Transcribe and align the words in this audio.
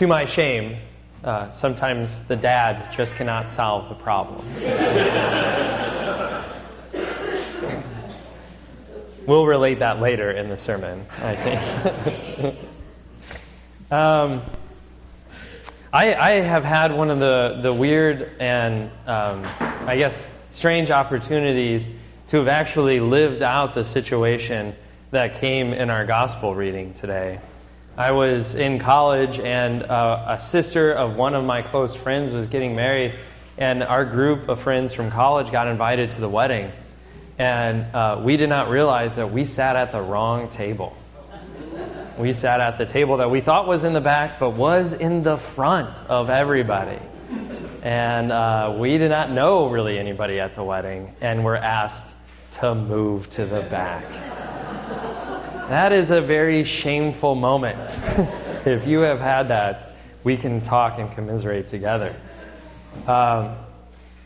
To 0.00 0.06
my 0.06 0.24
shame, 0.24 0.78
uh, 1.22 1.50
sometimes 1.50 2.26
the 2.26 2.34
dad 2.34 2.90
just 2.92 3.16
cannot 3.16 3.50
solve 3.50 3.90
the 3.90 3.94
problem. 3.94 4.42
we'll 9.26 9.44
relate 9.44 9.80
that 9.80 10.00
later 10.00 10.30
in 10.30 10.48
the 10.48 10.56
sermon, 10.56 11.04
I 11.22 11.36
think. 11.36 12.56
um, 13.90 14.40
I, 15.92 16.14
I, 16.14 16.30
have 16.30 16.64
had 16.64 16.96
one 16.96 17.10
of 17.10 17.20
the, 17.20 17.58
the 17.60 17.74
weird 17.74 18.36
and, 18.40 18.90
um, 19.06 19.46
I 19.60 19.96
guess, 19.98 20.26
strange 20.52 20.90
opportunities 20.90 21.86
to 22.28 22.38
have 22.38 22.48
actually 22.48 23.00
lived 23.00 23.42
out 23.42 23.74
the 23.74 23.84
situation 23.84 24.74
that 25.10 25.40
came 25.40 25.74
in 25.74 25.90
our 25.90 26.06
gospel 26.06 26.54
reading 26.54 26.94
today. 26.94 27.38
I 27.96 28.12
was 28.12 28.54
in 28.54 28.78
college, 28.78 29.38
and 29.38 29.82
uh, 29.82 30.24
a 30.28 30.40
sister 30.40 30.92
of 30.92 31.16
one 31.16 31.34
of 31.34 31.44
my 31.44 31.62
close 31.62 31.94
friends 31.94 32.32
was 32.32 32.46
getting 32.46 32.76
married, 32.76 33.14
and 33.58 33.82
our 33.82 34.04
group 34.04 34.48
of 34.48 34.60
friends 34.60 34.94
from 34.94 35.10
college 35.10 35.50
got 35.50 35.68
invited 35.68 36.12
to 36.12 36.20
the 36.20 36.28
wedding. 36.28 36.70
And 37.38 37.94
uh, 37.94 38.20
we 38.22 38.36
did 38.36 38.48
not 38.48 38.70
realize 38.70 39.16
that 39.16 39.32
we 39.32 39.44
sat 39.44 39.76
at 39.76 39.92
the 39.92 40.00
wrong 40.00 40.48
table. 40.48 40.96
We 42.18 42.32
sat 42.32 42.60
at 42.60 42.78
the 42.78 42.86
table 42.86 43.18
that 43.18 43.30
we 43.30 43.40
thought 43.40 43.66
was 43.66 43.82
in 43.82 43.92
the 43.92 44.00
back, 44.00 44.38
but 44.38 44.50
was 44.50 44.92
in 44.92 45.22
the 45.22 45.36
front 45.36 45.96
of 46.08 46.30
everybody. 46.30 46.98
And 47.82 48.30
uh, 48.30 48.76
we 48.78 48.98
did 48.98 49.10
not 49.10 49.30
know 49.30 49.68
really 49.68 49.98
anybody 49.98 50.38
at 50.38 50.54
the 50.54 50.62
wedding, 50.62 51.14
and 51.20 51.44
were 51.44 51.56
asked 51.56 52.14
to 52.60 52.74
move 52.74 53.28
to 53.30 53.46
the 53.46 53.62
back. 53.62 54.04
That 55.70 55.92
is 55.92 56.10
a 56.10 56.20
very 56.20 56.64
shameful 56.64 57.36
moment. 57.36 57.78
if 58.66 58.88
you 58.88 59.02
have 59.02 59.20
had 59.20 59.50
that, 59.50 59.92
we 60.24 60.36
can 60.36 60.62
talk 60.62 60.98
and 60.98 61.12
commiserate 61.12 61.68
together. 61.68 62.16
Um, 63.06 63.54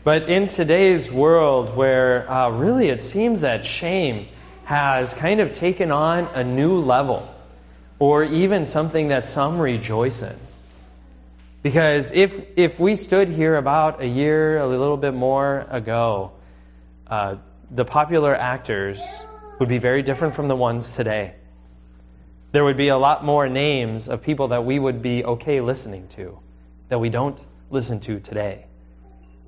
but 0.03 0.27
in 0.27 0.47
today's 0.47 1.11
world, 1.11 1.75
where 1.75 2.27
uh, 2.31 2.49
really 2.49 2.89
it 2.89 2.99
seems 2.99 3.41
that 3.41 3.63
shame 3.63 4.25
has 4.63 5.13
kind 5.13 5.39
of 5.39 5.51
taken 5.51 5.91
on 5.91 6.27
a 6.33 6.43
new 6.43 6.79
level, 6.79 7.31
or 7.99 8.23
even 8.23 8.65
something 8.65 9.09
that 9.09 9.27
some 9.27 9.59
rejoice 9.59 10.23
in. 10.23 10.35
Because 11.61 12.11
if, 12.11 12.57
if 12.57 12.79
we 12.79 12.95
stood 12.95 13.29
here 13.29 13.55
about 13.55 14.01
a 14.01 14.07
year, 14.07 14.57
a 14.57 14.67
little 14.67 14.97
bit 14.97 15.13
more 15.13 15.67
ago, 15.69 16.31
uh, 17.05 17.35
the 17.69 17.85
popular 17.85 18.33
actors 18.35 19.23
would 19.59 19.69
be 19.69 19.77
very 19.77 20.03
different 20.03 20.35
from 20.35 20.47
the 20.47 20.55
ones 20.55 20.95
today. 20.95 21.33
There 22.55 22.63
would 22.63 22.77
be 22.77 22.87
a 22.87 22.97
lot 22.97 23.21
more 23.21 23.49
names 23.49 24.07
of 24.07 24.21
people 24.21 24.47
that 24.47 24.63
we 24.63 24.79
would 24.79 25.01
be 25.01 25.25
okay 25.25 25.59
listening 25.59 26.07
to 26.15 26.39
that 26.87 26.99
we 26.99 27.09
don't 27.09 27.37
listen 27.69 27.99
to 28.07 28.21
today. 28.21 28.65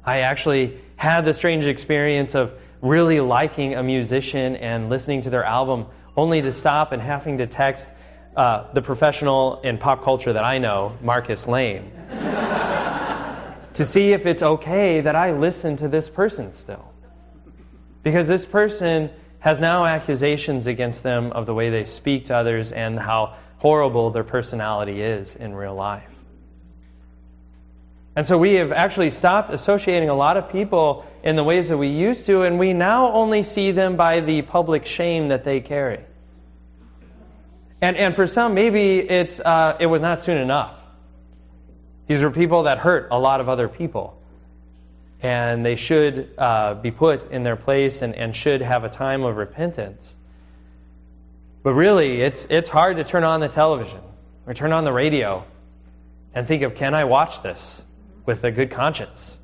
I 0.04 0.20
actually 0.32 0.78
had 0.98 1.24
the 1.24 1.34
strange 1.34 1.68
experience 1.68 2.36
of 2.36 2.52
really 2.82 3.22
liking 3.22 3.76
a 3.76 3.82
musician 3.82 4.58
and 4.58 4.90
listening 4.90 5.22
to 5.22 5.30
their 5.30 5.46
album 5.46 5.86
only 6.18 6.42
to 6.42 6.52
stop 6.52 6.92
and 6.92 7.02
having 7.02 7.38
to 7.38 7.48
text 7.48 7.88
uh, 8.36 8.74
the 8.74 8.82
professional 8.82 9.62
in 9.62 9.78
pop 9.78 10.04
culture 10.04 10.34
that 10.34 10.44
I 10.44 10.58
know, 10.58 10.98
Marcus 11.02 11.48
Lane, 11.48 11.90
to 13.76 13.86
see 13.86 14.12
if 14.12 14.26
it's 14.26 14.44
okay 14.44 15.00
that 15.00 15.16
I 15.16 15.32
listen 15.32 15.78
to 15.78 15.88
this 15.88 16.10
person 16.10 16.52
still. 16.52 16.92
Because 18.04 18.28
this 18.28 18.44
person 18.44 19.12
has 19.40 19.60
now 19.60 19.86
accusations 19.86 20.68
against 20.68 21.04
them 21.04 21.32
of 21.32 21.46
the 21.46 21.54
way 21.54 21.70
they 21.70 21.84
speak 21.84 22.26
to 22.26 22.36
others 22.36 22.72
and 22.72 23.00
how 23.00 23.36
horrible 23.58 24.12
their 24.12 24.24
personality 24.24 25.02
is 25.02 25.36
in 25.36 25.54
real 25.56 25.76
life. 25.76 26.10
And 28.16 28.26
so 28.26 28.38
we 28.38 28.56
have 28.56 28.72
actually 28.72 29.12
stopped 29.12 29.52
associating 29.52 30.10
a 30.10 30.16
lot 30.16 30.38
of 30.38 30.52
people 30.52 31.06
in 31.24 31.36
the 31.36 31.44
ways 31.44 31.70
that 31.70 31.78
we 31.78 31.90
used 31.90 32.26
to, 32.26 32.42
and 32.42 32.58
we 32.58 32.74
now 32.74 33.12
only 33.12 33.44
see 33.44 33.72
them 33.72 33.96
by 33.96 34.22
the 34.22 34.42
public 34.42 34.88
shame 34.88 35.28
that 35.28 35.44
they 35.44 35.62
carry. 35.62 36.00
And, 37.80 37.96
and 37.96 38.16
for 38.16 38.26
some, 38.26 38.56
maybe 38.56 38.98
it's, 38.98 39.40
uh, 39.40 39.78
it 39.80 39.86
was 39.86 40.02
not 40.02 40.24
soon 40.24 40.40
enough. 40.40 40.82
These 42.08 42.24
are 42.24 42.32
people 42.32 42.64
that 42.64 42.80
hurt 42.80 43.10
a 43.12 43.20
lot 43.20 43.40
of 43.40 43.50
other 43.50 43.68
people 43.68 44.17
and 45.22 45.66
they 45.66 45.76
should 45.76 46.30
uh, 46.38 46.76
be 46.76 46.92
put 46.92 47.32
in 47.32 47.44
their 47.44 47.56
place 47.56 48.02
and, 48.02 48.16
and 48.16 48.36
should 48.36 48.62
have 48.62 48.84
a 48.84 48.90
time 48.90 49.24
of 49.24 49.36
repentance. 49.36 50.16
But 51.64 51.74
really, 51.74 52.22
it's, 52.22 52.46
it's 52.50 52.70
hard 52.70 52.98
to 52.98 53.04
turn 53.04 53.24
on 53.24 53.40
the 53.40 53.50
television 53.50 54.00
or 54.46 54.54
turn 54.54 54.72
on 54.72 54.86
the 54.86 54.94
radio 54.94 55.44
and 56.34 56.48
think 56.48 56.62
of 56.62 56.76
can 56.76 56.94
I 56.94 57.06
watch 57.06 57.42
this 57.42 57.84
with 58.26 58.44
a 58.44 58.52
good 58.52 58.72
conscience? 58.72 59.38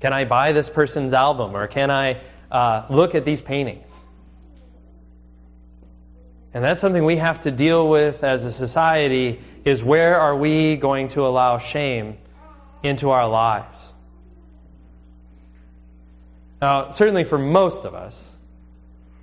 Can 0.00 0.12
I 0.12 0.24
buy 0.24 0.52
this 0.52 0.68
person's 0.68 1.14
album 1.14 1.56
or 1.56 1.66
can 1.68 1.90
I 1.90 2.20
uh, 2.50 2.86
look 2.90 3.14
at 3.14 3.24
these 3.24 3.40
paintings? 3.40 3.88
And 6.52 6.62
that's 6.62 6.80
something 6.80 7.04
we 7.04 7.16
have 7.16 7.40
to 7.44 7.50
deal 7.50 7.88
with 7.88 8.22
as 8.22 8.44
a 8.44 8.52
society 8.52 9.40
is 9.64 9.82
where 9.82 10.20
are 10.20 10.36
we 10.36 10.76
going 10.76 11.08
to 11.08 11.26
allow 11.26 11.56
shame 11.56 12.18
into 12.82 13.10
our 13.10 13.26
lives? 13.26 13.93
Now, 16.64 16.92
certainly 16.92 17.24
for 17.24 17.36
most 17.36 17.84
of 17.84 17.94
us, 17.94 18.26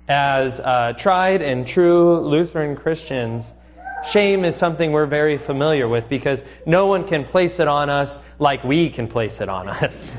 as 0.06 0.60
uh, 0.60 0.92
tried 0.96 1.42
and 1.42 1.66
true 1.66 2.20
Lutheran 2.20 2.76
Christians, 2.76 3.52
shame 4.08 4.44
is 4.44 4.54
something 4.54 4.92
we're 4.92 5.06
very 5.06 5.38
familiar 5.38 5.88
with 5.88 6.08
because 6.08 6.44
no 6.66 6.86
one 6.86 7.04
can 7.08 7.24
place 7.24 7.58
it 7.58 7.66
on 7.66 7.90
us 7.90 8.16
like 8.38 8.62
we 8.62 8.90
can 8.90 9.08
place 9.08 9.40
it 9.40 9.48
on 9.48 9.68
us. 9.84 10.16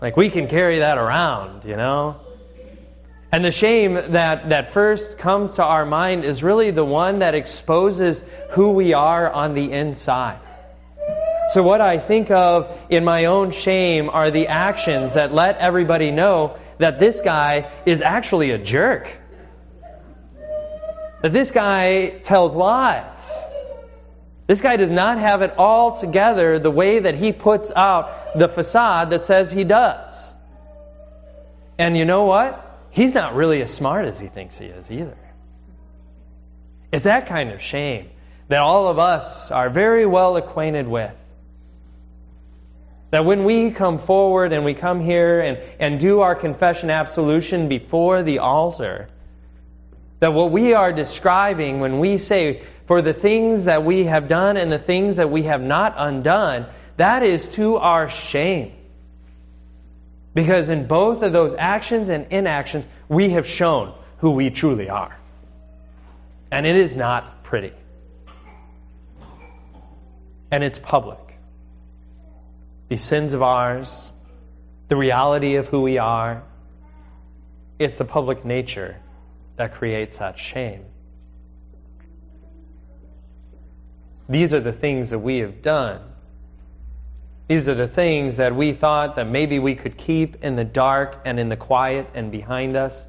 like 0.00 0.16
we 0.16 0.30
can 0.30 0.48
carry 0.48 0.78
that 0.78 0.96
around, 0.96 1.66
you 1.66 1.76
know? 1.76 2.16
And 3.30 3.44
the 3.44 3.52
shame 3.52 3.92
that, 3.92 4.48
that 4.48 4.72
first 4.72 5.18
comes 5.18 5.52
to 5.56 5.62
our 5.62 5.84
mind 5.84 6.24
is 6.24 6.42
really 6.42 6.70
the 6.70 6.86
one 6.86 7.18
that 7.18 7.34
exposes 7.34 8.22
who 8.52 8.70
we 8.70 8.94
are 8.94 9.30
on 9.30 9.52
the 9.52 9.70
inside. 9.70 10.38
So, 11.50 11.62
what 11.62 11.80
I 11.80 11.98
think 11.98 12.30
of 12.30 12.76
in 12.88 13.04
my 13.04 13.26
own 13.26 13.50
shame 13.50 14.08
are 14.10 14.30
the 14.30 14.48
actions 14.48 15.14
that 15.14 15.32
let 15.32 15.58
everybody 15.58 16.10
know 16.10 16.56
that 16.78 16.98
this 16.98 17.20
guy 17.20 17.70
is 17.84 18.02
actually 18.02 18.50
a 18.50 18.58
jerk. 18.58 19.10
That 21.22 21.32
this 21.32 21.50
guy 21.50 22.08
tells 22.22 22.54
lies. 22.54 23.46
This 24.46 24.60
guy 24.60 24.76
does 24.76 24.90
not 24.90 25.18
have 25.18 25.42
it 25.42 25.54
all 25.56 25.96
together 25.96 26.58
the 26.58 26.70
way 26.70 26.98
that 26.98 27.14
he 27.14 27.32
puts 27.32 27.72
out 27.74 28.38
the 28.38 28.48
facade 28.48 29.10
that 29.10 29.22
says 29.22 29.50
he 29.50 29.64
does. 29.64 30.34
And 31.78 31.96
you 31.96 32.04
know 32.04 32.24
what? 32.24 32.60
He's 32.90 33.14
not 33.14 33.34
really 33.34 33.62
as 33.62 33.72
smart 33.72 34.06
as 34.06 34.20
he 34.20 34.28
thinks 34.28 34.58
he 34.58 34.66
is 34.66 34.90
either. 34.90 35.16
It's 36.92 37.04
that 37.04 37.26
kind 37.26 37.50
of 37.50 37.60
shame 37.60 38.10
that 38.48 38.60
all 38.60 38.88
of 38.88 38.98
us 38.98 39.50
are 39.50 39.70
very 39.70 40.06
well 40.06 40.36
acquainted 40.36 40.86
with. 40.86 41.18
That 43.14 43.24
when 43.24 43.44
we 43.44 43.70
come 43.70 43.98
forward 43.98 44.52
and 44.52 44.64
we 44.64 44.74
come 44.74 44.98
here 44.98 45.40
and, 45.40 45.60
and 45.78 46.00
do 46.00 46.22
our 46.22 46.34
confession 46.34 46.90
absolution 46.90 47.68
before 47.68 48.24
the 48.24 48.40
altar, 48.40 49.06
that 50.18 50.32
what 50.32 50.50
we 50.50 50.74
are 50.74 50.92
describing 50.92 51.78
when 51.78 52.00
we 52.00 52.18
say, 52.18 52.64
for 52.86 53.02
the 53.02 53.12
things 53.12 53.66
that 53.66 53.84
we 53.84 54.06
have 54.06 54.26
done 54.26 54.56
and 54.56 54.72
the 54.72 54.80
things 54.80 55.14
that 55.18 55.30
we 55.30 55.44
have 55.44 55.62
not 55.62 55.94
undone, 55.96 56.66
that 56.96 57.22
is 57.22 57.48
to 57.50 57.76
our 57.76 58.08
shame. 58.08 58.72
Because 60.34 60.68
in 60.68 60.88
both 60.88 61.22
of 61.22 61.32
those 61.32 61.54
actions 61.56 62.08
and 62.08 62.26
inactions, 62.32 62.88
we 63.08 63.30
have 63.30 63.46
shown 63.46 63.96
who 64.18 64.32
we 64.32 64.50
truly 64.50 64.90
are. 64.90 65.16
And 66.50 66.66
it 66.66 66.74
is 66.74 66.96
not 66.96 67.44
pretty. 67.44 67.74
And 70.50 70.64
it's 70.64 70.80
public 70.80 71.23
these 72.94 73.02
sins 73.02 73.34
of 73.34 73.42
ours, 73.42 74.12
the 74.86 74.94
reality 74.94 75.56
of 75.56 75.66
who 75.66 75.80
we 75.80 75.98
are. 75.98 76.44
It's 77.76 77.96
the 77.96 78.04
public 78.04 78.44
nature 78.44 78.94
that 79.56 79.74
creates 79.74 80.18
that 80.18 80.38
shame. 80.38 80.84
These 84.28 84.54
are 84.54 84.60
the 84.60 84.70
things 84.70 85.10
that 85.10 85.18
we 85.18 85.38
have 85.38 85.60
done. 85.60 86.02
These 87.48 87.68
are 87.68 87.74
the 87.74 87.88
things 87.88 88.36
that 88.36 88.54
we 88.54 88.72
thought 88.72 89.16
that 89.16 89.26
maybe 89.26 89.58
we 89.58 89.74
could 89.74 89.96
keep 89.96 90.44
in 90.44 90.54
the 90.54 90.64
dark 90.64 91.22
and 91.24 91.40
in 91.40 91.48
the 91.48 91.56
quiet 91.56 92.12
and 92.14 92.30
behind 92.30 92.76
us 92.76 93.04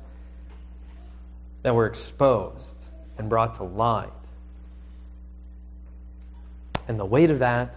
that 1.62 1.76
were 1.76 1.86
exposed 1.86 2.76
and 3.20 3.30
brought 3.30 3.58
to 3.58 3.64
light. 3.66 4.10
And 6.88 7.00
the 7.00 7.06
weight 7.06 7.30
of 7.30 7.38
that 7.38 7.76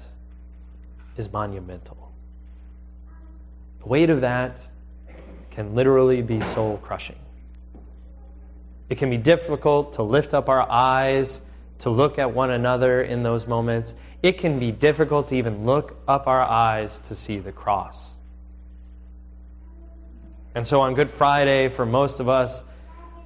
is 1.19 1.33
monumental. 1.33 2.13
The 3.81 3.89
weight 3.89 4.11
of 4.11 4.23
that 4.23 4.59
can 5.51 5.75
literally 5.75 6.23
be 6.23 6.41
soul 6.41 6.79
crushing. 6.79 7.19
It 8.89 8.97
can 8.99 9.11
be 9.11 9.19
difficult 9.19 9.95
to 9.95 10.03
lift 10.03 10.33
up 10.33 10.49
our 10.49 10.63
eyes 10.71 11.41
to 11.81 11.91
look 11.91 12.19
at 12.19 12.35
one 12.35 12.51
another 12.51 13.03
in 13.03 13.23
those 13.23 13.47
moments, 13.47 13.95
it 14.23 14.39
can 14.39 14.59
be 14.59 14.73
difficult 14.73 15.29
to 15.29 15.37
even 15.37 15.65
look 15.65 15.97
up 16.09 16.27
our 16.27 16.41
eyes 16.41 16.99
to 17.01 17.15
see 17.15 17.39
the 17.39 17.53
cross. 17.53 18.15
And 20.55 20.67
so 20.67 20.81
on 20.81 20.95
Good 20.95 21.11
Friday, 21.11 21.69
for 21.69 21.87
most 21.87 22.19
of 22.19 22.29
us, 22.29 22.65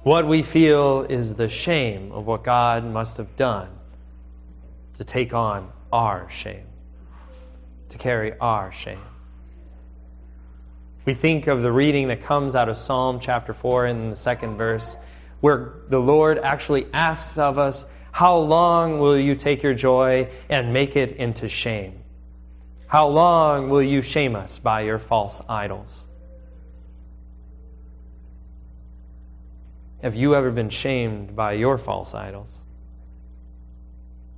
what 0.03 0.27
we 0.27 0.43
feel 0.43 1.01
is 1.01 1.33
the 1.33 1.49
shame 1.49 2.11
of 2.11 2.27
what 2.27 2.43
God 2.43 2.85
must 2.85 3.17
have 3.17 3.35
done 3.35 3.69
to 4.95 5.03
take 5.03 5.33
on 5.33 5.71
our 5.91 6.29
shame, 6.29 6.67
to 7.93 7.97
carry 7.97 8.33
our 8.39 8.71
shame. 8.71 8.99
We 11.05 11.13
think 11.13 11.47
of 11.47 11.61
the 11.61 11.71
reading 11.71 12.07
that 12.09 12.23
comes 12.23 12.55
out 12.55 12.69
of 12.69 12.77
Psalm 12.77 13.19
chapter 13.19 13.53
4 13.53 13.87
in 13.87 14.09
the 14.09 14.15
second 14.15 14.57
verse, 14.57 14.95
where 15.41 15.73
the 15.89 15.99
Lord 15.99 16.39
actually 16.39 16.87
asks 16.93 17.37
of 17.37 17.59
us, 17.59 17.85
How 18.11 18.37
long 18.37 18.99
will 18.99 19.19
you 19.19 19.35
take 19.35 19.63
your 19.63 19.73
joy 19.73 20.29
and 20.49 20.73
make 20.73 20.95
it 20.95 21.17
into 21.17 21.47
shame? 21.49 21.99
How 22.87 23.07
long 23.07 23.69
will 23.69 23.83
you 23.83 24.01
shame 24.01 24.35
us 24.35 24.59
by 24.59 24.81
your 24.81 24.99
false 24.99 25.41
idols? 25.47 26.07
Have 30.01 30.15
you 30.15 30.35
ever 30.35 30.51
been 30.51 30.69
shamed 30.69 31.35
by 31.35 31.53
your 31.53 31.77
false 31.77 32.13
idols? 32.13 32.57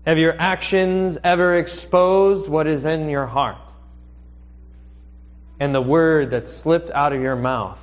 Have 0.06 0.19
your 0.19 0.36
actions 0.38 1.18
ever 1.24 1.56
exposed 1.56 2.48
what 2.48 2.68
is 2.68 2.86
in 2.86 3.10
your 3.10 3.25
heart? 3.25 3.57
And 5.60 5.74
the 5.74 5.81
word 5.81 6.31
that 6.31 6.48
slipped 6.48 6.92
out 6.92 7.13
of 7.13 7.22
your 7.22 7.36
mouth 7.36 7.81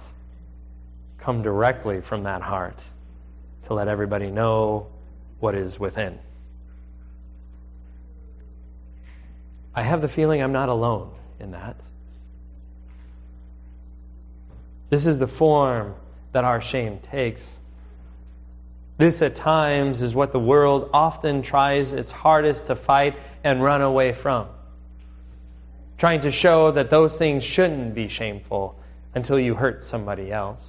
come 1.18 1.42
directly 1.42 2.00
from 2.00 2.24
that 2.24 2.42
heart 2.42 2.78
to 3.64 3.74
let 3.74 3.88
everybody 3.88 4.30
know 4.30 4.86
what 5.40 5.54
is 5.54 5.80
within. 5.80 6.18
I 9.74 9.82
have 9.82 10.00
the 10.02 10.08
feeling 10.08 10.42
I'm 10.42 10.52
not 10.52 10.68
alone 10.68 11.10
in 11.40 11.52
that. 11.52 11.76
This 14.90 15.06
is 15.06 15.18
the 15.18 15.26
form 15.26 15.94
that 16.32 16.44
our 16.44 16.60
shame 16.60 16.98
takes. 16.98 17.58
This, 18.98 19.22
at 19.22 19.34
times, 19.34 20.02
is 20.02 20.14
what 20.14 20.32
the 20.32 20.38
world 20.38 20.90
often 20.92 21.42
tries 21.42 21.92
its 21.92 22.12
hardest 22.12 22.66
to 22.66 22.76
fight 22.76 23.16
and 23.42 23.62
run 23.62 23.82
away 23.82 24.12
from. 24.12 24.48
Trying 25.98 26.20
to 26.20 26.30
show 26.30 26.72
that 26.72 26.90
those 26.90 27.16
things 27.16 27.42
shouldn't 27.42 27.94
be 27.94 28.08
shameful 28.08 28.78
until 29.14 29.38
you 29.38 29.54
hurt 29.54 29.82
somebody 29.82 30.30
else. 30.32 30.68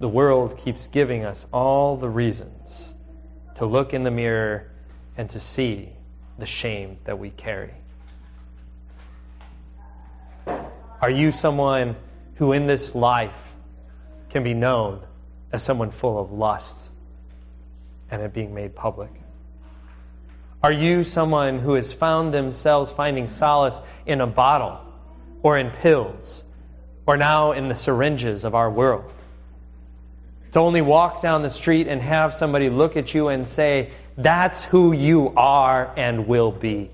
The 0.00 0.08
world 0.08 0.58
keeps 0.58 0.88
giving 0.88 1.24
us 1.24 1.46
all 1.52 1.96
the 1.96 2.08
reasons 2.08 2.94
to 3.56 3.66
look 3.66 3.94
in 3.94 4.02
the 4.02 4.10
mirror 4.10 4.70
and 5.16 5.30
to 5.30 5.40
see 5.40 5.90
the 6.38 6.46
shame 6.46 6.98
that 7.04 7.18
we 7.18 7.30
carry. 7.30 7.74
Are 11.00 11.10
you 11.10 11.30
someone 11.30 11.96
who 12.36 12.52
in 12.52 12.66
this 12.66 12.94
life 12.94 13.52
can 14.30 14.42
be 14.42 14.54
known 14.54 15.00
as 15.52 15.62
someone 15.62 15.90
full 15.90 16.18
of 16.18 16.32
lust 16.32 16.88
and 18.10 18.22
it 18.22 18.32
being 18.32 18.54
made 18.54 18.74
public? 18.74 19.10
Are 20.62 20.72
you 20.72 21.04
someone 21.04 21.58
who 21.58 21.74
has 21.74 21.92
found 21.92 22.32
themselves 22.32 22.90
finding 22.90 23.28
solace 23.28 23.78
in 24.06 24.20
a 24.20 24.26
bottle 24.26 24.80
or 25.42 25.58
in 25.58 25.70
pills 25.70 26.42
or 27.06 27.16
now 27.16 27.52
in 27.52 27.68
the 27.68 27.74
syringes 27.74 28.44
of 28.44 28.54
our 28.54 28.70
world? 28.70 29.12
To 30.52 30.60
only 30.60 30.80
walk 30.80 31.20
down 31.20 31.42
the 31.42 31.50
street 31.50 31.86
and 31.88 32.00
have 32.00 32.34
somebody 32.34 32.70
look 32.70 32.96
at 32.96 33.12
you 33.12 33.28
and 33.28 33.46
say, 33.46 33.90
That's 34.16 34.62
who 34.64 34.92
you 34.92 35.34
are 35.36 35.92
and 35.96 36.26
will 36.26 36.50
be. 36.50 36.90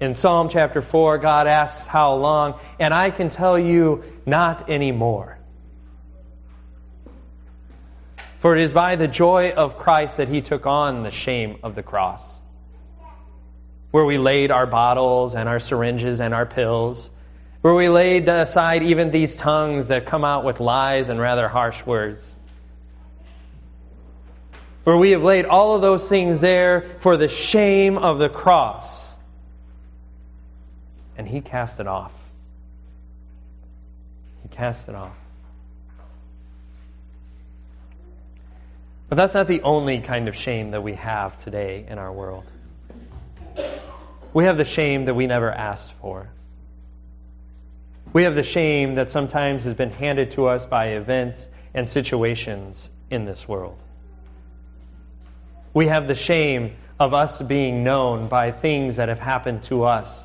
In 0.00 0.14
Psalm 0.14 0.48
chapter 0.48 0.80
4, 0.80 1.18
God 1.18 1.46
asks, 1.46 1.86
How 1.86 2.14
long? 2.14 2.58
And 2.78 2.94
I 2.94 3.10
can 3.10 3.28
tell 3.28 3.58
you, 3.58 4.02
not 4.24 4.70
anymore. 4.70 5.38
For 8.38 8.56
it 8.56 8.62
is 8.62 8.72
by 8.72 8.96
the 8.96 9.06
joy 9.06 9.50
of 9.50 9.76
Christ 9.76 10.16
that 10.16 10.30
he 10.30 10.40
took 10.40 10.64
on 10.64 11.02
the 11.02 11.10
shame 11.10 11.58
of 11.62 11.74
the 11.74 11.82
cross. 11.82 12.40
Where 13.90 14.06
we 14.06 14.16
laid 14.16 14.50
our 14.50 14.66
bottles 14.66 15.34
and 15.34 15.46
our 15.50 15.60
syringes 15.60 16.22
and 16.22 16.32
our 16.32 16.46
pills. 16.46 17.10
Where 17.60 17.74
we 17.74 17.90
laid 17.90 18.26
aside 18.26 18.82
even 18.82 19.10
these 19.10 19.36
tongues 19.36 19.88
that 19.88 20.06
come 20.06 20.24
out 20.24 20.44
with 20.44 20.60
lies 20.60 21.10
and 21.10 21.20
rather 21.20 21.46
harsh 21.46 21.84
words. 21.84 22.32
Where 24.84 24.96
we 24.96 25.10
have 25.10 25.22
laid 25.22 25.44
all 25.44 25.76
of 25.76 25.82
those 25.82 26.08
things 26.08 26.40
there 26.40 26.86
for 27.00 27.18
the 27.18 27.28
shame 27.28 27.98
of 27.98 28.18
the 28.18 28.30
cross 28.30 29.09
and 31.20 31.28
he 31.28 31.42
cast 31.42 31.80
it 31.80 31.86
off. 31.86 32.14
He 34.42 34.48
cast 34.48 34.88
it 34.88 34.94
off. 34.94 35.14
But 39.10 39.16
that's 39.16 39.34
not 39.34 39.46
the 39.46 39.60
only 39.60 40.00
kind 40.00 40.28
of 40.28 40.34
shame 40.34 40.70
that 40.70 40.82
we 40.82 40.94
have 40.94 41.36
today 41.36 41.84
in 41.86 41.98
our 41.98 42.10
world. 42.10 42.44
We 44.32 44.44
have 44.44 44.56
the 44.56 44.64
shame 44.64 45.04
that 45.04 45.14
we 45.14 45.26
never 45.26 45.52
asked 45.52 45.92
for. 45.92 46.30
We 48.14 48.22
have 48.22 48.34
the 48.34 48.42
shame 48.42 48.94
that 48.94 49.10
sometimes 49.10 49.64
has 49.64 49.74
been 49.74 49.90
handed 49.90 50.30
to 50.32 50.46
us 50.46 50.64
by 50.64 50.92
events 50.92 51.46
and 51.74 51.86
situations 51.86 52.88
in 53.10 53.26
this 53.26 53.46
world. 53.46 53.76
We 55.74 55.88
have 55.88 56.08
the 56.08 56.14
shame 56.14 56.76
of 56.98 57.12
us 57.12 57.42
being 57.42 57.84
known 57.84 58.28
by 58.28 58.52
things 58.52 58.96
that 58.96 59.10
have 59.10 59.18
happened 59.18 59.64
to 59.64 59.84
us 59.84 60.24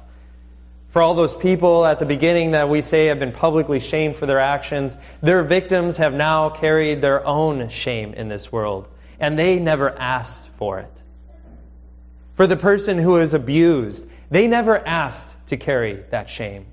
for 0.95 1.01
all 1.01 1.13
those 1.13 1.35
people 1.35 1.85
at 1.85 1.99
the 1.99 2.05
beginning 2.05 2.51
that 2.51 2.69
we 2.69 2.79
say 2.79 3.07
have 3.07 3.19
been 3.19 3.33
publicly 3.33 3.81
shamed 3.81 4.15
for 4.15 4.27
their 4.27 4.39
actions, 4.39 4.95
their 5.21 5.43
victims 5.43 5.97
have 5.97 6.13
now 6.13 6.49
carried 6.49 7.01
their 7.01 7.27
own 7.27 7.67
shame 7.67 8.13
in 8.13 8.29
this 8.29 8.49
world, 8.49 8.87
and 9.19 9.37
they 9.37 9.59
never 9.59 9.89
asked 9.89 10.47
for 10.51 10.79
it. 10.79 11.01
For 12.35 12.47
the 12.47 12.55
person 12.55 12.97
who 12.97 13.17
is 13.17 13.33
abused, 13.33 14.05
they 14.31 14.47
never 14.47 14.79
asked 14.87 15.27
to 15.47 15.57
carry 15.57 16.01
that 16.11 16.29
shame. 16.29 16.65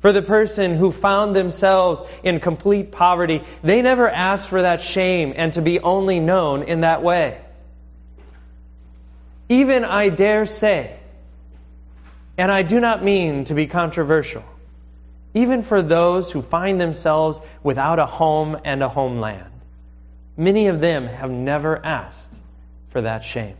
For 0.00 0.14
the 0.14 0.22
person 0.22 0.78
who 0.78 0.92
found 0.92 1.36
themselves 1.36 2.00
in 2.22 2.40
complete 2.40 2.90
poverty, 2.90 3.44
they 3.62 3.82
never 3.82 4.08
asked 4.08 4.48
for 4.48 4.62
that 4.62 4.80
shame 4.80 5.34
and 5.36 5.52
to 5.52 5.60
be 5.60 5.80
only 5.80 6.20
known 6.20 6.62
in 6.62 6.80
that 6.80 7.02
way. 7.02 7.38
Even, 9.50 9.84
I 9.84 10.08
dare 10.08 10.46
say, 10.46 10.95
and 12.38 12.50
I 12.50 12.62
do 12.62 12.80
not 12.80 13.02
mean 13.02 13.44
to 13.44 13.54
be 13.54 13.66
controversial. 13.66 14.44
Even 15.34 15.62
for 15.62 15.82
those 15.82 16.30
who 16.30 16.42
find 16.42 16.80
themselves 16.80 17.40
without 17.62 17.98
a 17.98 18.06
home 18.06 18.58
and 18.64 18.82
a 18.82 18.88
homeland, 18.88 19.52
many 20.36 20.68
of 20.68 20.80
them 20.80 21.06
have 21.06 21.30
never 21.30 21.84
asked 21.84 22.34
for 22.88 23.02
that 23.02 23.24
shame. 23.24 23.56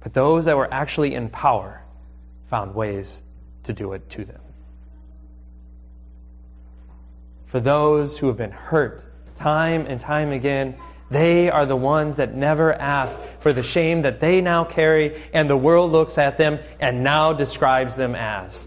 But 0.00 0.14
those 0.14 0.46
that 0.46 0.56
were 0.56 0.72
actually 0.72 1.14
in 1.14 1.28
power 1.28 1.82
found 2.48 2.74
ways 2.74 3.20
to 3.64 3.72
do 3.72 3.92
it 3.92 4.08
to 4.10 4.24
them. 4.24 4.40
For 7.46 7.60
those 7.60 8.18
who 8.18 8.28
have 8.28 8.36
been 8.36 8.50
hurt 8.50 9.04
time 9.36 9.86
and 9.86 10.00
time 10.00 10.32
again, 10.32 10.76
they 11.10 11.50
are 11.50 11.64
the 11.64 11.76
ones 11.76 12.16
that 12.16 12.34
never 12.34 12.72
asked 12.72 13.18
for 13.40 13.52
the 13.52 13.62
shame 13.62 14.02
that 14.02 14.20
they 14.20 14.40
now 14.40 14.64
carry, 14.64 15.22
and 15.32 15.48
the 15.48 15.56
world 15.56 15.90
looks 15.90 16.18
at 16.18 16.36
them 16.36 16.58
and 16.80 17.02
now 17.02 17.32
describes 17.32 17.96
them 17.96 18.14
as. 18.14 18.66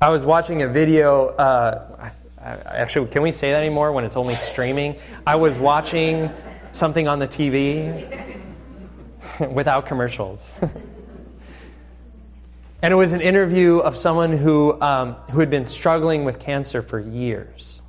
I 0.00 0.10
was 0.10 0.26
watching 0.26 0.60
a 0.60 0.68
video. 0.68 1.28
Uh, 1.28 2.10
actually, 2.38 3.08
can 3.08 3.22
we 3.22 3.32
say 3.32 3.52
that 3.52 3.62
anymore 3.62 3.92
when 3.92 4.04
it's 4.04 4.16
only 4.16 4.34
streaming? 4.34 4.96
I 5.26 5.36
was 5.36 5.56
watching 5.58 6.30
something 6.72 7.08
on 7.08 7.18
the 7.18 7.26
TV 7.26 8.42
without 9.50 9.86
commercials. 9.86 10.50
and 12.82 12.92
it 12.92 12.96
was 12.96 13.14
an 13.14 13.22
interview 13.22 13.78
of 13.78 13.96
someone 13.96 14.36
who, 14.36 14.78
um, 14.80 15.14
who 15.30 15.40
had 15.40 15.48
been 15.48 15.64
struggling 15.64 16.26
with 16.26 16.38
cancer 16.38 16.82
for 16.82 17.00
years. 17.00 17.80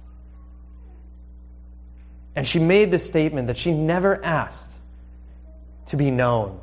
And 2.37 2.45
she 2.45 2.59
made 2.59 2.91
the 2.91 2.99
statement 2.99 3.47
that 3.47 3.57
she 3.57 3.71
never 3.71 4.23
asked 4.23 4.69
to 5.87 5.97
be 5.97 6.11
known 6.11 6.59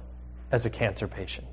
as 0.52 0.66
a 0.66 0.71
cancer 0.71 1.09
patient. 1.09 1.49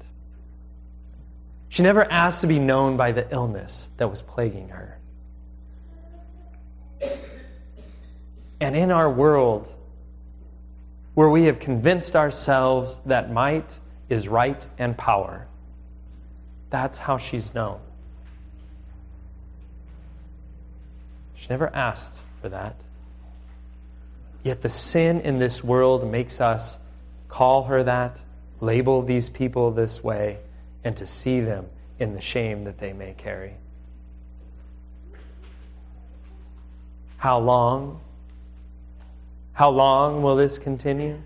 She 1.70 1.82
never 1.82 2.04
asked 2.04 2.42
to 2.42 2.48
be 2.48 2.60
known 2.60 2.98
by 2.98 3.14
the 3.14 3.28
illness 3.34 3.90
that 3.98 4.12
was 4.12 4.22
plaguing 4.22 4.70
her. 4.70 5.00
And 8.60 8.76
in 8.76 8.92
our 8.92 9.10
world, 9.10 9.68
where 11.16 11.30
we 11.30 11.46
have 11.46 11.58
convinced 11.58 12.16
ourselves 12.16 13.02
that 13.08 13.32
might 13.34 13.76
is 14.08 14.28
right 14.28 14.64
and 14.78 14.96
power, 14.96 15.48
That's 16.70 17.00
how 17.00 17.18
she's 17.18 17.56
known. 17.56 17.80
She 21.34 21.48
never 21.50 21.68
asked 21.74 22.22
for 22.44 22.50
that. 22.50 22.76
Yet 24.44 24.62
the 24.62 24.70
sin 24.70 25.22
in 25.22 25.40
this 25.40 25.64
world 25.64 26.10
makes 26.10 26.42
us 26.42 26.80
call 27.28 27.64
her 27.64 27.84
that, 27.84 28.20
label 28.60 29.04
these 29.04 29.30
people 29.30 29.72
this 29.72 30.04
way, 30.04 30.38
and 30.84 30.98
to 30.98 31.06
see 31.06 31.42
them 31.42 31.68
in 32.00 32.14
the 32.14 32.22
shame 32.22 32.64
that 32.66 32.80
they 32.80 32.94
may 32.94 33.14
carry. 33.14 33.54
How 37.18 37.40
long? 37.40 38.02
How 39.54 39.70
long 39.70 40.24
will 40.24 40.36
this 40.36 40.58
continue? 40.58 41.22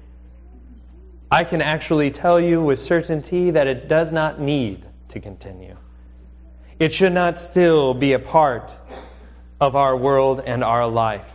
I 1.32 1.46
can 1.46 1.62
actually 1.62 2.12
tell 2.12 2.40
you 2.40 2.62
with 2.62 2.80
certainty 2.80 3.52
that 3.52 3.68
it 3.68 3.88
does 3.88 4.12
not 4.12 4.40
need 4.40 4.84
to 5.10 5.20
continue. 5.22 5.78
It 6.80 6.92
should 6.92 7.14
not 7.14 7.38
still 7.38 7.94
be 7.94 8.12
a 8.12 8.20
part 8.20 8.76
of 9.62 9.78
our 9.78 9.96
world 9.96 10.42
and 10.46 10.64
our 10.64 10.88
life. 10.88 11.32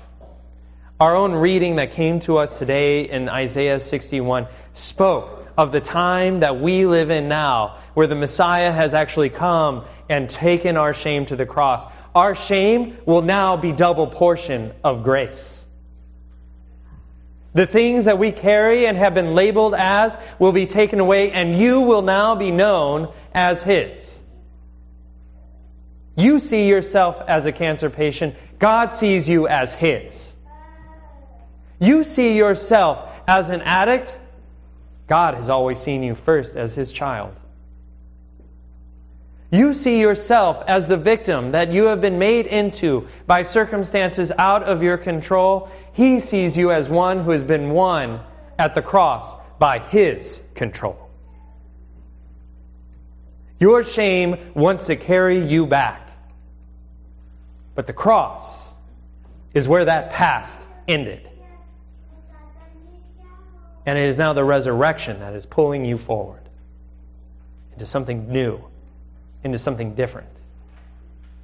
Our 1.00 1.16
own 1.16 1.33
reading 1.33 1.76
that 1.76 1.92
came 1.92 2.21
to 2.21 2.37
us 2.37 2.59
today 2.59 3.09
in 3.09 3.30
Isaiah 3.30 3.80
61 3.80 4.49
spoke 4.75 5.47
of 5.57 5.73
the 5.73 5.80
time 5.80 6.40
that 6.40 6.61
we 6.61 6.85
live 6.85 7.11
in 7.11 7.26
now, 7.26 7.78
where 7.95 8.07
the 8.07 8.14
Messiah 8.14 8.71
has 8.71 8.92
actually 8.92 9.30
come 9.30 9.87
and 10.11 10.28
taken 10.28 10.76
our 10.76 10.92
shame 10.92 11.25
to 11.26 11.37
the 11.37 11.47
cross. 11.47 11.87
Our 12.14 12.35
shame 12.35 12.99
will 13.07 13.23
now 13.23 13.57
be 13.57 13.73
double 13.73 14.09
portion 14.09 14.75
of 14.85 15.02
grace. 15.02 15.64
The 17.54 17.66
things 17.66 18.04
that 18.04 18.19
we 18.19 18.30
carry 18.30 18.87
and 18.87 18.99
have 18.99 19.14
been 19.14 19.35
labeled 19.35 19.75
as 19.75 20.19
will 20.38 20.52
be 20.52 20.66
taken 20.66 21.00
away, 21.00 21.33
and 21.33 21.57
you 21.57 21.80
will 21.80 22.02
now 22.02 22.35
be 22.35 22.50
known 22.50 23.11
as 23.33 23.62
His. 23.62 24.23
You 26.14 26.40
see 26.40 26.69
yourself 26.69 27.23
as 27.26 27.47
a 27.47 27.52
cancer 27.52 27.88
patient, 27.88 28.35
God 28.59 28.92
sees 28.92 29.26
you 29.26 29.49
as 29.49 29.73
His. 29.73 30.35
You 31.80 32.04
see 32.04 32.37
yourself 32.37 33.10
as 33.26 33.49
an 33.49 33.62
addict, 33.62 34.18
God 35.06 35.34
has 35.34 35.49
always 35.49 35.80
seen 35.80 36.02
you 36.02 36.14
first 36.14 36.54
as 36.54 36.75
His 36.75 36.92
child. 36.92 37.34
You 39.50 39.75
see 39.75 40.00
yourself 40.00 40.62
as 40.68 40.87
the 40.87 40.99
victim 40.99 41.52
that 41.52 41.72
you 41.72 41.87
have 41.87 42.00
been 42.00 42.18
made 42.18 42.46
into 42.46 43.08
by 43.26 43.42
circumstances 43.42 44.30
out 44.30 44.62
of 44.62 44.82
your 44.82 44.99
control. 44.99 45.70
He 45.92 46.20
sees 46.20 46.56
you 46.56 46.70
as 46.70 46.88
one 46.88 47.25
who 47.25 47.32
has 47.32 47.42
been 47.42 47.70
won 47.70 48.20
at 48.58 48.75
the 48.75 48.82
cross 48.82 49.34
by 49.58 49.78
His 49.78 50.40
control. 50.54 51.10
Your 53.58 53.82
shame 53.82 54.52
wants 54.54 54.87
to 54.87 54.96
carry 54.96 55.38
you 55.38 55.66
back. 55.66 56.08
But 57.75 57.87
the 57.87 57.92
cross 57.92 58.68
is 59.54 59.66
where 59.66 59.87
that 59.87 60.10
past 60.10 60.66
ended. 60.87 61.29
And 63.90 63.99
it 63.99 64.04
is 64.04 64.16
now 64.16 64.35
the 64.35 64.44
resurrection 64.44 65.18
that 65.18 65.35
is 65.35 65.47
pulling 65.47 65.85
you 65.85 65.97
forward 65.97 66.49
into 67.73 67.85
something 67.85 68.30
new 68.30 68.64
into 69.42 69.59
something 69.59 69.94
different 69.94 70.28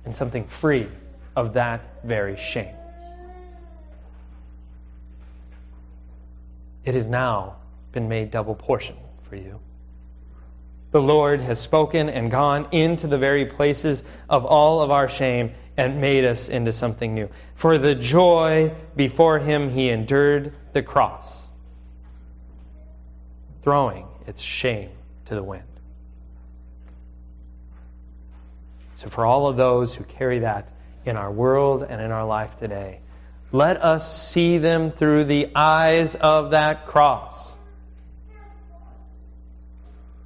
and 0.04 0.14
something 0.14 0.44
free 0.44 0.86
of 1.34 1.54
that 1.54 1.80
very 2.04 2.36
shame. 2.36 2.74
It 6.84 6.94
has 6.94 7.08
now 7.08 7.56
been 7.90 8.08
made 8.08 8.30
double 8.30 8.54
portion 8.54 8.96
for 9.28 9.34
you. 9.34 9.58
The 10.92 11.02
Lord 11.02 11.40
has 11.40 11.58
spoken 11.58 12.08
and 12.08 12.30
gone 12.30 12.68
into 12.70 13.08
the 13.08 13.18
very 13.18 13.46
places 13.46 14.04
of 14.28 14.44
all 14.44 14.82
of 14.82 14.92
our 14.92 15.08
shame 15.08 15.52
and 15.76 16.00
made 16.00 16.24
us 16.24 16.48
into 16.48 16.72
something 16.72 17.12
new. 17.12 17.28
For 17.56 17.76
the 17.76 17.96
joy 17.96 18.72
before 18.94 19.40
him, 19.40 19.68
he 19.68 19.90
endured 19.90 20.54
the 20.72 20.82
cross, 20.82 21.45
throwing 23.66 24.06
its 24.28 24.42
shame 24.42 24.90
to 25.24 25.34
the 25.34 25.42
wind. 25.42 25.64
So, 28.94 29.08
for 29.08 29.26
all 29.26 29.48
of 29.48 29.56
those 29.56 29.92
who 29.92 30.04
carry 30.04 30.38
that 30.38 30.68
in 31.04 31.16
our 31.16 31.32
world 31.32 31.82
and 31.82 32.00
in 32.00 32.12
our 32.12 32.24
life 32.24 32.56
today, 32.58 33.00
let 33.50 33.82
us 33.82 34.30
see 34.30 34.58
them 34.58 34.92
through 34.92 35.24
the 35.24 35.50
eyes 35.56 36.14
of 36.14 36.52
that 36.52 36.86
cross. 36.86 37.56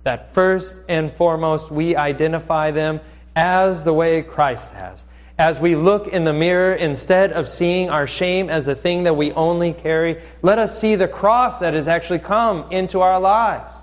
That 0.03 0.35
first 0.35 0.79
and 0.87 1.11
foremost, 1.11 1.71
we 1.71 1.97
identify 1.97 2.73
them 2.73 3.01
as 3.35 3.85
the 3.85 3.95
way 3.95 4.21
Christ 4.21 4.71
has. 4.73 5.03
As 5.41 5.59
we 5.59 5.75
look 5.75 6.07
in 6.07 6.25
the 6.25 6.35
mirror, 6.35 6.75
instead 6.75 7.33
of 7.33 7.49
seeing 7.49 7.89
our 7.89 8.07
shame 8.07 8.51
as 8.51 8.69
a 8.69 8.75
thing 8.75 9.05
that 9.05 9.17
we 9.17 9.33
only 9.33 9.73
carry, 9.73 10.21
let 10.43 10.59
us 10.59 10.79
see 10.79 10.97
the 10.97 11.09
cross 11.09 11.61
that 11.61 11.73
has 11.73 11.89
actually 11.89 12.19
come 12.19 12.71
into 12.73 13.01
our 13.01 13.19
lives 13.19 13.75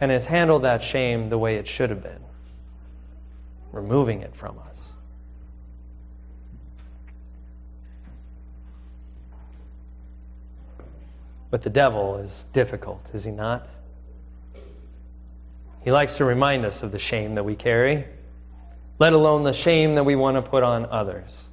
and 0.00 0.10
has 0.10 0.26
handled 0.26 0.62
that 0.62 0.82
shame 0.82 1.28
the 1.28 1.38
way 1.38 1.58
it 1.58 1.68
should 1.68 1.90
have 1.90 2.02
been 2.02 2.24
removing 3.70 4.22
it 4.22 4.34
from 4.34 4.58
us. 4.58 4.92
But 11.52 11.62
the 11.62 11.70
devil 11.70 12.16
is 12.16 12.46
difficult, 12.52 13.12
is 13.14 13.24
he 13.24 13.30
not? 13.30 13.68
He 15.84 15.92
likes 15.92 16.16
to 16.16 16.24
remind 16.24 16.64
us 16.66 16.82
of 16.82 16.90
the 16.90 16.98
shame 16.98 17.36
that 17.36 17.44
we 17.44 17.54
carry, 17.54 18.06
let 19.00 19.14
alone 19.14 19.44
the 19.44 19.52
shame 19.54 19.94
that 19.94 20.04
we 20.04 20.14
want 20.14 20.36
to 20.36 20.42
put 20.42 20.62
on 20.62 20.84
others. 20.84 21.48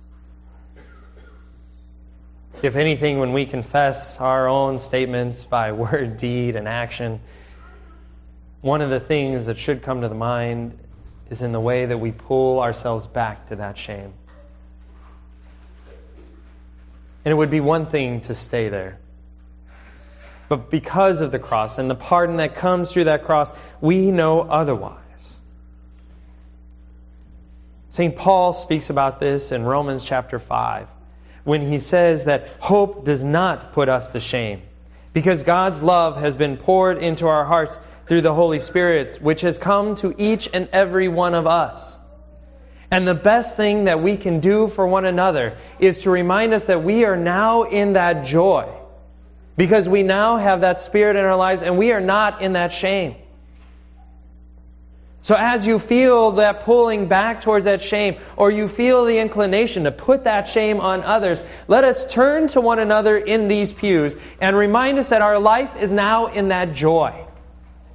If 2.62 2.76
anything, 2.76 3.20
when 3.20 3.32
we 3.32 3.46
confess 3.46 4.20
our 4.20 4.50
own 4.50 4.80
statements 4.80 5.46
by 5.46 5.72
word, 5.84 6.18
deed, 6.18 6.58
and 6.58 6.68
action, 6.68 7.22
one 8.60 8.82
of 8.82 8.90
the 8.90 9.00
things 9.00 9.46
that 9.46 9.58
should 9.58 9.82
come 9.82 10.02
to 10.02 10.10
the 10.10 10.16
mind 10.16 10.78
is 11.30 11.42
in 11.42 11.54
the 11.54 11.60
way 11.60 11.86
that 11.86 11.98
we 11.98 12.12
pull 12.12 12.60
ourselves 12.60 13.08
back 13.08 13.48
to 13.48 13.56
that 13.58 13.78
shame. 13.78 14.14
And 17.24 17.32
it 17.32 17.36
would 17.36 17.52
be 17.52 17.62
one 17.62 17.86
thing 17.86 18.22
to 18.22 18.34
stay 18.34 18.68
there. 18.68 19.00
But 20.50 20.70
because 20.70 21.22
of 21.22 21.32
the 21.32 21.40
cross 21.40 21.78
and 21.78 21.90
the 21.90 21.96
pardon 21.96 22.38
that 22.38 22.56
comes 22.56 22.92
through 22.92 23.06
that 23.06 23.24
cross, 23.24 23.54
we 23.80 24.12
know 24.12 24.42
otherwise. 24.42 25.07
St. 27.98 28.16
Paul 28.16 28.54
speaks 28.54 28.92
about 28.92 29.20
this 29.20 29.52
in 29.52 29.64
Romans 29.64 30.06
chapter 30.06 30.38
5 30.38 30.88
when 31.46 31.64
he 31.64 31.80
says 31.80 32.26
that 32.26 32.48
hope 32.60 33.06
does 33.06 33.24
not 33.24 33.74
put 33.74 33.90
us 33.90 34.10
to 34.10 34.20
shame 34.20 34.62
because 35.14 35.42
God's 35.42 35.82
love 35.82 36.16
has 36.18 36.36
been 36.36 36.58
poured 36.58 37.00
into 37.00 37.28
our 37.28 37.44
hearts 37.44 37.80
through 38.06 38.22
the 38.22 38.36
Holy 38.36 38.60
Spirit, 38.60 39.18
which 39.20 39.42
has 39.42 39.58
come 39.58 39.96
to 39.96 40.14
each 40.16 40.48
and 40.54 40.70
every 40.74 41.08
one 41.08 41.34
of 41.34 41.48
us. 41.48 41.98
And 42.92 43.08
the 43.08 43.16
best 43.16 43.58
thing 43.58 43.86
that 43.86 44.00
we 44.00 44.16
can 44.16 44.42
do 44.42 44.68
for 44.68 44.86
one 44.86 45.06
another 45.06 45.58
is 45.80 46.04
to 46.04 46.12
remind 46.12 46.54
us 46.54 46.66
that 46.66 46.84
we 46.84 47.04
are 47.04 47.18
now 47.18 47.64
in 47.64 47.94
that 47.94 48.26
joy. 48.26 48.72
Because 49.56 49.90
we 49.90 50.04
now 50.04 50.38
have 50.38 50.62
that 50.62 50.82
spirit 50.82 51.16
in 51.16 51.26
our 51.26 51.36
lives 51.36 51.64
and 51.64 51.80
we 51.80 51.94
are 51.94 52.00
not 52.00 52.44
in 52.44 52.54
that 52.54 52.72
shame. 52.72 53.16
So 55.28 55.36
as 55.36 55.68
you 55.68 55.78
feel 55.78 56.32
that 56.44 56.64
pulling 56.64 57.10
back 57.10 57.42
towards 57.42 57.66
that 57.66 57.82
shame, 57.82 58.16
or 58.38 58.50
you 58.50 58.70
feel 58.70 59.04
the 59.04 59.20
inclination 59.20 59.84
to 59.84 59.92
put 59.92 60.24
that 60.24 60.48
shame 60.48 60.80
on 60.80 61.04
others, 61.04 61.44
let 61.68 61.84
us 61.84 62.10
turn 62.10 62.48
to 62.50 62.62
one 62.62 62.80
another 62.80 63.18
in 63.18 63.50
these 63.50 63.74
pews 63.74 64.16
and 64.40 64.56
remind 64.56 65.00
us 65.00 65.10
that 65.10 65.22
our 65.22 65.38
life 65.38 65.76
is 65.82 65.92
now 65.92 66.28
in 66.28 66.48
that 66.48 66.72
joy 66.72 67.26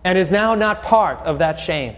and 0.04 0.18
is 0.18 0.30
now 0.30 0.56
not 0.56 0.82
part 0.82 1.20
of 1.20 1.38
that 1.38 1.58
shame. 1.58 1.96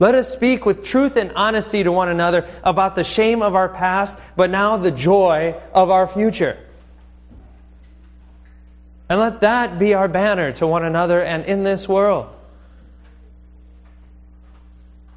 Let 0.00 0.16
us 0.16 0.32
speak 0.32 0.66
with 0.66 0.82
truth 0.82 1.14
and 1.14 1.30
honesty 1.36 1.84
to 1.84 1.92
one 1.92 2.08
another 2.08 2.48
about 2.64 2.96
the 2.96 3.04
shame 3.04 3.42
of 3.42 3.54
our 3.54 3.68
past, 3.68 4.16
but 4.34 4.50
now 4.50 4.78
the 4.78 4.90
joy 4.90 5.54
of 5.72 5.88
our 5.88 6.08
future. 6.08 6.58
And 9.08 9.20
let 9.20 9.42
that 9.42 9.78
be 9.78 9.94
our 9.94 10.08
banner 10.08 10.50
to 10.54 10.66
one 10.66 10.84
another 10.84 11.22
and 11.22 11.44
in 11.44 11.62
this 11.62 11.88
world. 11.88 12.28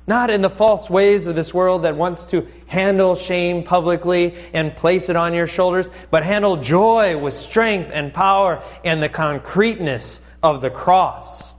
Not 0.08 0.30
in 0.30 0.42
the 0.42 0.50
false 0.50 0.90
ways 0.90 1.26
of 1.26 1.36
this 1.36 1.54
world 1.54 1.84
that 1.84 1.96
wants 1.96 2.26
to 2.28 2.48
handle 2.68 3.16
shame 3.16 3.64
publicly 3.64 4.36
and 4.54 4.76
place 4.76 5.10
it 5.10 5.16
on 5.16 5.34
your 5.34 5.48
shoulders, 5.48 5.90
but 6.12 6.24
handle 6.24 6.58
joy 6.58 7.18
with 7.18 7.34
strength 7.34 7.90
and 7.92 8.14
power 8.14 8.62
and 8.84 9.02
the 9.02 9.10
concreteness 9.10 10.22
of 10.44 10.62
the 10.62 10.70
cross 10.70 11.56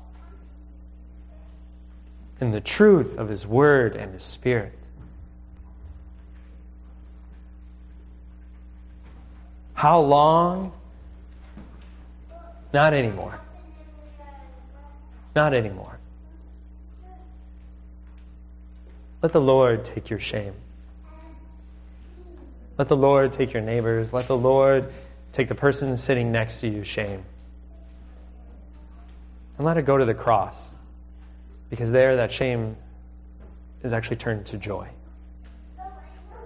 and 2.40 2.54
the 2.54 2.60
truth 2.60 3.18
of 3.18 3.28
His 3.28 3.46
Word 3.46 3.96
and 3.96 4.12
His 4.12 4.22
Spirit. 4.22 4.72
How 9.74 10.00
long? 10.00 10.72
Not 12.72 12.94
anymore. 12.94 13.40
Not 15.34 15.52
anymore. 15.52 15.98
Let 19.26 19.33
the 19.33 19.40
Lord 19.40 19.85
take 19.85 20.09
your 20.09 20.21
shame. 20.21 20.54
Let 22.78 22.87
the 22.87 22.97
Lord 22.97 23.33
take 23.33 23.54
your 23.54 23.61
neighbors. 23.61 24.12
Let 24.12 24.28
the 24.28 24.37
Lord 24.37 24.92
take 25.33 25.49
the 25.49 25.56
person 25.56 25.97
sitting 25.97 26.30
next 26.30 26.61
to 26.61 26.68
you 26.68 26.85
shame. 26.85 27.25
And 29.59 29.66
let 29.66 29.78
it 29.78 29.83
go 29.83 29.99
to 29.99 30.04
the 30.04 30.14
cross. 30.14 30.73
Because 31.71 31.90
there, 31.90 32.18
that 32.18 32.30
shame 32.30 32.76
is 33.83 33.92
actually 33.92 34.18
turned 34.18 34.47
to 34.47 34.59
joy. 34.59 34.87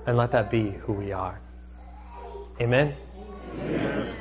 And 0.07 0.17
let 0.17 0.31
that 0.31 0.49
be 0.49 0.71
who 0.71 0.95
we 0.95 1.13
are. 1.13 1.39
Amen? 2.63 2.95
Amen. 3.59 4.17